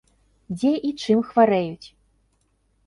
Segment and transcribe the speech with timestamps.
[0.55, 1.87] Дзе і чым хварэюць?